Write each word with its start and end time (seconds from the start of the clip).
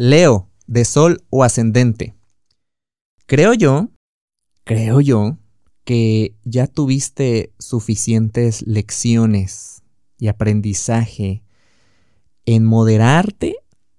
Leo, 0.00 0.48
de 0.68 0.84
Sol 0.84 1.24
o 1.28 1.42
Ascendente. 1.42 2.14
Creo 3.26 3.52
yo, 3.52 3.90
creo 4.62 5.00
yo, 5.00 5.38
que 5.82 6.36
ya 6.44 6.68
tuviste 6.68 7.52
suficientes 7.58 8.64
lecciones 8.64 9.82
y 10.16 10.28
aprendizaje 10.28 11.42
en 12.46 12.64
moderarte 12.64 13.56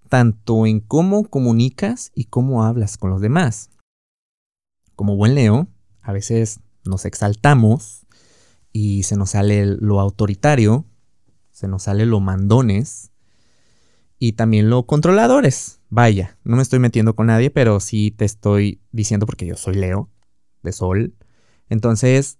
tanto 0.07 0.65
en 0.65 0.79
cómo 0.79 1.25
comunicas 1.25 2.13
y 2.15 2.25
cómo 2.25 2.63
hablas 2.63 2.97
con 2.97 3.09
los 3.09 3.19
demás. 3.19 3.69
Como 4.95 5.17
buen 5.17 5.35
Leo, 5.35 5.67
a 6.01 6.13
veces 6.13 6.61
nos 6.85 7.03
exaltamos 7.03 8.05
y 8.71 9.03
se 9.03 9.17
nos 9.17 9.31
sale 9.31 9.65
lo 9.65 9.99
autoritario, 9.99 10.85
se 11.51 11.67
nos 11.67 11.83
sale 11.83 12.05
lo 12.05 12.21
mandones 12.21 13.11
y 14.19 14.33
también 14.33 14.69
lo 14.69 14.85
controladores. 14.85 15.79
Vaya, 15.89 16.37
no 16.43 16.57
me 16.57 16.61
estoy 16.61 16.79
metiendo 16.79 17.15
con 17.15 17.27
nadie, 17.27 17.49
pero 17.49 17.79
sí 17.79 18.11
te 18.11 18.25
estoy 18.25 18.81
diciendo 18.91 19.25
porque 19.25 19.45
yo 19.45 19.55
soy 19.55 19.75
Leo, 19.75 20.09
de 20.61 20.71
Sol. 20.71 21.15
Entonces, 21.69 22.37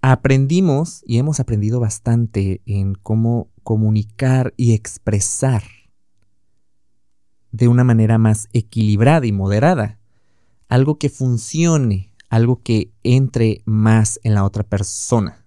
aprendimos 0.00 1.02
y 1.06 1.18
hemos 1.18 1.40
aprendido 1.40 1.80
bastante 1.80 2.62
en 2.64 2.94
cómo 2.94 3.50
comunicar 3.62 4.54
y 4.56 4.72
expresar 4.74 5.62
de 7.50 7.68
una 7.68 7.84
manera 7.84 8.16
más 8.16 8.48
equilibrada 8.52 9.26
y 9.26 9.32
moderada. 9.32 9.98
Algo 10.68 10.98
que 10.98 11.10
funcione, 11.10 12.14
algo 12.30 12.62
que 12.62 12.92
entre 13.02 13.60
más 13.66 14.18
en 14.22 14.34
la 14.34 14.44
otra 14.44 14.62
persona. 14.62 15.41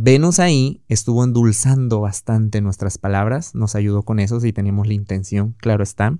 Venus 0.00 0.38
ahí 0.38 0.84
estuvo 0.86 1.24
endulzando 1.24 2.00
bastante 2.00 2.60
nuestras 2.60 2.98
palabras, 2.98 3.56
nos 3.56 3.74
ayudó 3.74 4.04
con 4.04 4.20
eso 4.20 4.38
si 4.38 4.52
teníamos 4.52 4.86
la 4.86 4.94
intención, 4.94 5.56
claro 5.58 5.82
está. 5.82 6.16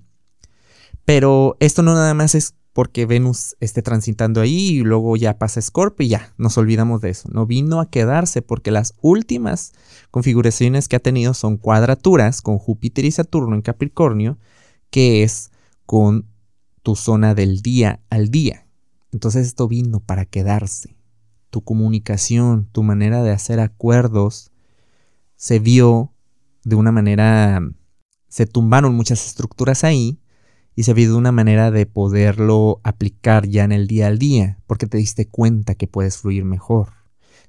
Pero 1.05 1.55
esto 1.61 1.81
no 1.81 1.93
nada 1.93 2.13
más 2.13 2.35
es 2.35 2.55
porque 2.73 3.05
Venus 3.05 3.55
esté 3.61 3.81
transitando 3.81 4.41
ahí 4.41 4.71
y 4.71 4.79
luego 4.81 5.15
ya 5.15 5.37
pasa 5.37 5.61
Scorpio 5.61 6.05
y 6.05 6.09
ya, 6.09 6.33
nos 6.37 6.57
olvidamos 6.57 6.99
de 6.99 7.11
eso. 7.11 7.29
No 7.31 7.45
vino 7.45 7.79
a 7.79 7.89
quedarse 7.89 8.41
porque 8.41 8.69
las 8.69 8.95
últimas 8.99 9.71
configuraciones 10.11 10.89
que 10.89 10.97
ha 10.97 10.99
tenido 10.99 11.33
son 11.33 11.55
cuadraturas 11.55 12.41
con 12.41 12.57
Júpiter 12.57 13.05
y 13.05 13.11
Saturno 13.11 13.55
en 13.55 13.61
Capricornio 13.61 14.37
que 14.89 15.23
es 15.23 15.51
con 15.85 16.25
tu 16.83 16.97
zona 16.97 17.33
del 17.33 17.61
día 17.61 18.01
al 18.09 18.29
día. 18.29 18.67
Entonces 19.13 19.47
esto 19.47 19.69
vino 19.69 20.01
para 20.01 20.25
quedarse. 20.25 20.98
Tu 21.49 21.61
comunicación, 21.61 22.67
tu 22.71 22.83
manera 22.83 23.23
de 23.23 23.31
hacer 23.31 23.59
acuerdos 23.59 24.51
se 25.35 25.59
vio 25.59 26.13
de 26.63 26.75
una 26.75 26.91
manera, 26.91 27.61
se 28.27 28.45
tumbaron 28.45 28.93
muchas 28.93 29.25
estructuras 29.25 29.83
ahí 29.83 30.19
y 30.75 30.83
se 30.83 30.93
vio 30.93 31.11
de 31.11 31.17
una 31.17 31.31
manera 31.31 31.71
de 31.71 31.85
poderlo 31.85 32.81
aplicar 32.83 33.47
ya 33.47 33.63
en 33.63 33.71
el 33.71 33.87
día 33.87 34.07
al 34.07 34.19
día, 34.19 34.59
porque 34.67 34.85
te 34.85 34.97
diste 34.97 35.27
cuenta 35.27 35.75
que 35.75 35.87
puedes 35.87 36.17
fluir 36.17 36.45
mejor. 36.45 36.93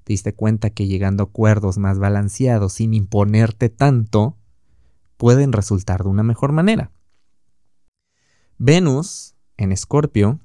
Te 0.04 0.12
diste 0.12 0.34
cuenta 0.34 0.70
que 0.70 0.86
llegando 0.86 1.22
a 1.22 1.26
acuerdos 1.26 1.78
más 1.78 1.98
balanceados 1.98 2.72
sin 2.72 2.94
imponerte 2.94 3.68
tanto, 3.68 4.36
pueden 5.16 5.52
resultar 5.52 6.02
de 6.02 6.08
una 6.08 6.22
mejor 6.22 6.52
manera. 6.52 6.90
Venus 8.56 9.34
en 9.56 9.72
Escorpio, 9.72 10.40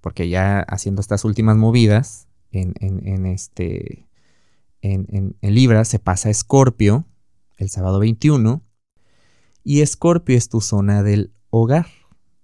porque 0.00 0.28
ya 0.28 0.60
haciendo 0.60 1.00
estas 1.00 1.24
últimas 1.24 1.56
movidas 1.56 2.28
en, 2.60 3.26
este, 3.26 4.08
en, 4.82 5.36
Libra, 5.42 5.84
se 5.84 5.98
pasa 5.98 6.28
a 6.28 6.30
Escorpio 6.30 7.06
el 7.56 7.70
sábado 7.70 7.98
21. 7.98 8.62
Y 9.64 9.80
Escorpio 9.80 10.36
es 10.36 10.48
tu 10.48 10.60
zona 10.60 11.02
del 11.02 11.32
hogar, 11.50 11.86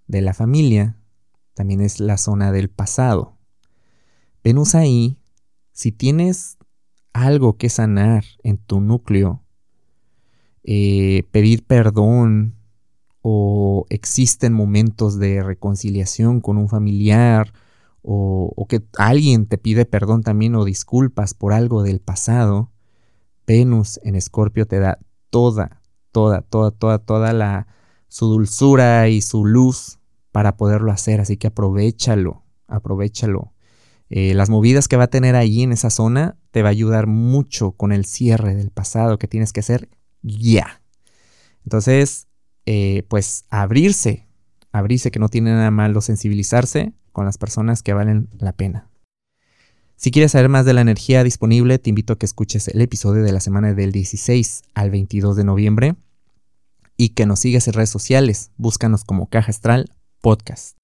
de 0.07 0.23
la 0.23 0.35
familia, 0.35 0.99
también 1.55 1.81
es 1.81 2.01
la 2.01 2.17
zona 2.17 2.51
del 2.53 2.69
pasado. 2.69 3.39
Venus 4.43 4.75
ahí, 4.75 5.19
si 5.73 5.93
tienes 5.93 6.59
algo 7.13 7.57
que 7.57 7.69
sanar 7.69 8.25
en 8.43 8.59
tu 8.59 8.81
núcleo, 8.81 9.43
eh, 10.65 11.25
pedir 11.31 11.65
perdón, 11.65 12.57
o 13.23 13.87
existen 13.89 14.53
momentos 14.53 15.19
de 15.19 15.43
reconciliación 15.43 16.41
con 16.41 16.59
un 16.59 16.69
familiar 16.69 17.53
o, 18.03 18.67
que 18.69 18.83
alguien 18.99 19.47
te 19.47 19.59
pide 19.59 19.85
perdón 19.85 20.23
también 20.23 20.55
o 20.55 20.65
disculpas 20.65 21.35
por 21.35 21.53
algo 21.53 21.83
del 21.83 22.01
pasado, 22.01 22.71
Venus 23.47 24.01
en 24.03 24.17
Escorpio 24.17 24.67
te 24.67 24.79
da 24.79 24.99
toda, 25.31 25.83
toda, 26.11 26.43
toda, 26.43 26.71
toda, 26.71 26.99
toda 26.99 27.33
la 27.33 27.67
su 28.09 28.27
dulzura 28.27 29.09
y 29.09 29.23
su 29.23 29.45
luz 29.45 29.99
para 30.33 30.57
poderlo 30.57 30.93
hacer, 30.93 31.21
así 31.21 31.37
que 31.37 31.47
aprovechalo, 31.47 32.45
aprovechalo. 32.67 33.53
Eh, 34.11 34.35
las 34.35 34.51
movidas 34.51 34.89
que 34.89 34.97
va 34.99 35.05
a 35.05 35.11
tener 35.11 35.37
ahí 35.37 35.63
en 35.63 35.73
esa 35.73 35.89
zona 35.89 36.37
te 36.51 36.63
va 36.63 36.69
a 36.69 36.73
ayudar 36.73 37.07
mucho 37.07 37.73
con 37.73 37.93
el 37.93 38.05
cierre 38.05 38.55
del 38.55 38.71
pasado 38.71 39.19
que 39.19 39.29
tienes 39.29 39.53
que 39.55 39.61
hacer 39.61 39.89
ya. 40.23 40.83
Entonces, 41.65 42.29
eh, 42.67 43.05
pues 43.09 43.47
abrirse, 43.49 44.29
abrirse 44.73 45.11
que 45.11 45.19
no 45.19 45.29
tiene 45.29 45.53
nada 45.53 45.71
malo 45.71 46.03
sensibilizarse 46.03 46.93
con 47.13 47.25
las 47.25 47.39
personas 47.39 47.83
que 47.83 47.93
valen 47.93 48.29
la 48.39 48.53
pena. 48.53 48.89
Si 49.97 50.11
quieres 50.11 50.33
saber 50.33 50.49
más 50.49 50.65
de 50.65 50.73
la 50.73 50.81
energía 50.81 51.23
disponible, 51.23 51.79
te 51.79 51.91
invito 51.91 52.13
a 52.13 52.19
que 52.19 52.27
escuches 52.27 52.67
el 52.69 52.81
episodio 52.81 53.23
de 53.23 53.33
la 53.33 53.39
semana 53.39 53.73
del 53.73 53.93
16 53.93 54.63
al 54.75 54.91
22 54.91 55.37
de 55.37 55.45
noviembre 55.45 55.95
y 56.97 57.11
que 57.11 57.27
nos 57.27 57.41
sigas 57.41 57.69
en 57.69 57.75
redes 57.75 57.91
sociales. 57.91 58.51
Búscanos 58.57 59.05
como 59.05 59.29
Caja 59.29 59.51
Astral 59.51 59.91
Podcast. 60.21 60.82